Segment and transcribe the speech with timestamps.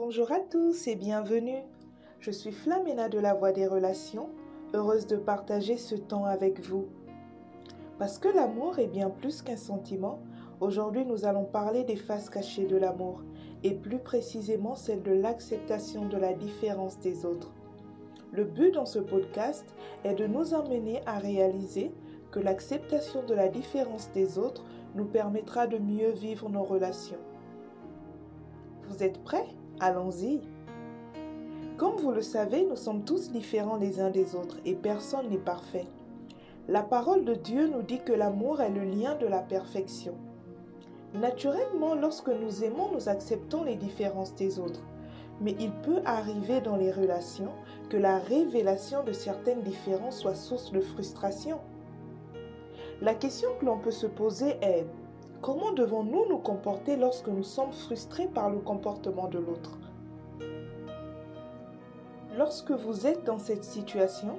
[0.00, 1.58] Bonjour à tous et bienvenue.
[2.20, 4.28] Je suis Flamena de la Voix des Relations,
[4.72, 6.86] heureuse de partager ce temps avec vous.
[7.98, 10.20] Parce que l'amour est bien plus qu'un sentiment,
[10.60, 13.24] aujourd'hui nous allons parler des faces cachées de l'amour,
[13.64, 17.52] et plus précisément celle de l'acceptation de la différence des autres.
[18.30, 19.64] Le but dans ce podcast
[20.04, 21.92] est de nous emmener à réaliser
[22.30, 27.18] que l'acceptation de la différence des autres nous permettra de mieux vivre nos relations.
[28.86, 29.48] Vous êtes prêts?
[29.80, 30.40] Allons-y.
[31.76, 35.38] Comme vous le savez, nous sommes tous différents les uns des autres et personne n'est
[35.38, 35.86] parfait.
[36.66, 40.14] La parole de Dieu nous dit que l'amour est le lien de la perfection.
[41.14, 44.82] Naturellement, lorsque nous aimons, nous acceptons les différences des autres.
[45.40, 47.52] Mais il peut arriver dans les relations
[47.88, 51.60] que la révélation de certaines différences soit source de frustration.
[53.00, 54.84] La question que l'on peut se poser est
[55.42, 59.78] comment devons-nous nous comporter lorsque nous sommes frustrés par le comportement de l'autre?
[62.36, 64.38] Lorsque vous êtes dans cette situation,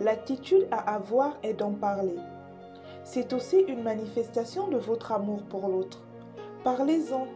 [0.00, 2.16] l'attitude à avoir est d'en parler.
[3.04, 6.02] C'est aussi une manifestation de votre amour pour l'autre.
[6.64, 7.26] Parlez-en,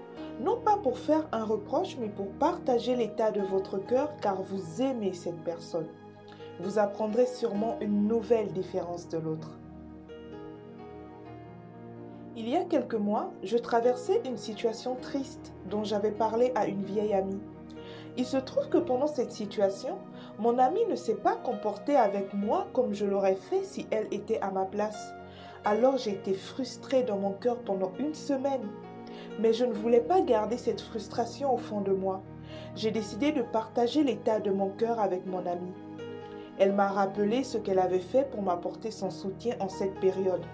[0.40, 4.82] non pas pour faire un reproche, mais pour partager l'état de votre cœur car vous
[4.82, 5.88] aimez cette personne.
[6.60, 9.58] Vous apprendrez sûrement une nouvelle différence de l'autre.
[12.36, 16.82] Il y a quelques mois, je traversais une situation triste dont j'avais parlé à une
[16.82, 17.38] vieille amie.
[18.16, 19.98] Il se trouve que pendant cette situation,
[20.40, 24.40] mon amie ne s'est pas comportée avec moi comme je l'aurais fait si elle était
[24.40, 25.12] à ma place.
[25.64, 28.68] Alors j'ai été frustrée dans mon cœur pendant une semaine.
[29.38, 32.20] Mais je ne voulais pas garder cette frustration au fond de moi.
[32.74, 35.72] J'ai décidé de partager l'état de mon cœur avec mon amie.
[36.58, 40.44] Elle m'a rappelé ce qu'elle avait fait pour m'apporter son soutien en cette période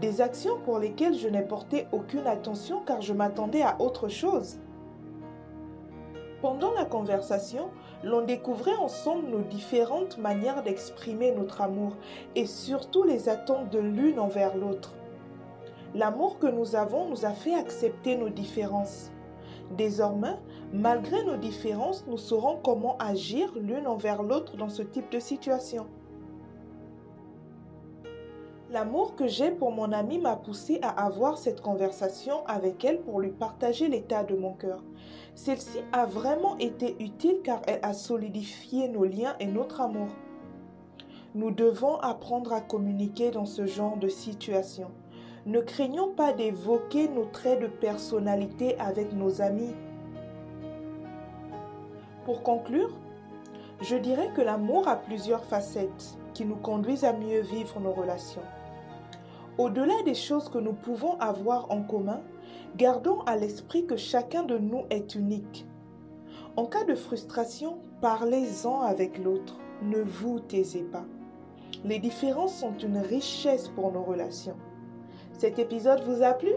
[0.00, 4.58] des actions pour lesquelles je n'ai porté aucune attention car je m'attendais à autre chose.
[6.40, 7.70] Pendant la conversation,
[8.04, 11.96] l'on découvrait ensemble nos différentes manières d'exprimer notre amour
[12.36, 14.94] et surtout les attentes de l'une envers l'autre.
[15.94, 19.10] L'amour que nous avons nous a fait accepter nos différences.
[19.76, 20.36] Désormais,
[20.72, 25.86] malgré nos différences, nous saurons comment agir l'une envers l'autre dans ce type de situation.
[28.70, 33.18] L'amour que j'ai pour mon amie m'a poussé à avoir cette conversation avec elle pour
[33.18, 34.82] lui partager l'état de mon cœur.
[35.34, 40.08] Celle-ci a vraiment été utile car elle a solidifié nos liens et notre amour.
[41.34, 44.90] Nous devons apprendre à communiquer dans ce genre de situation.
[45.46, 49.74] Ne craignons pas d'évoquer nos traits de personnalité avec nos amis.
[52.26, 52.90] Pour conclure,
[53.80, 58.44] je dirais que l'amour a plusieurs facettes qui nous conduisent à mieux vivre nos relations.
[59.58, 62.20] Au-delà des choses que nous pouvons avoir en commun,
[62.76, 65.66] gardons à l'esprit que chacun de nous est unique.
[66.54, 69.58] En cas de frustration, parlez-en avec l'autre.
[69.82, 71.06] Ne vous taisez pas.
[71.84, 74.56] Les différences sont une richesse pour nos relations.
[75.38, 76.50] Cet épisode vous a plu?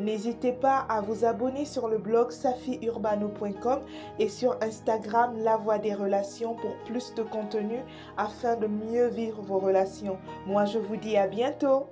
[0.00, 3.78] N'hésitez pas à vous abonner sur le blog safiurbano.com
[4.18, 7.78] et sur Instagram La Voix des Relations pour plus de contenu
[8.16, 10.18] afin de mieux vivre vos relations.
[10.48, 11.86] Moi, je vous dis à bientôt.